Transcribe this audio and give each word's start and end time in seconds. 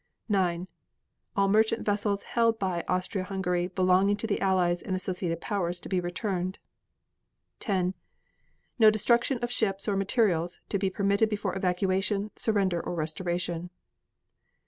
9. 0.29 0.67
All 1.35 1.47
merchant 1.47 1.85
vessels 1.85 2.23
held 2.23 2.57
by 2.57 2.83
Austria 2.87 3.23
Hungary 3.23 3.67
belonging 3.67 4.17
to 4.17 4.25
the 4.25 4.41
Allies 4.41 4.81
and 4.81 4.95
associated 4.95 5.41
Powers 5.41 5.79
to 5.79 5.87
be 5.89 5.99
returned. 5.99 6.57
10. 7.59 7.93
No 8.79 8.89
destruction 8.89 9.37
of 9.43 9.51
ships 9.51 9.87
or 9.87 9.91
of 9.93 9.99
materials 9.99 10.59
to 10.69 10.79
be 10.79 10.89
permitted 10.89 11.29
before 11.29 11.55
evacuation, 11.55 12.31
surrender 12.35 12.83
or 12.83 12.95
restoration. 12.95 13.69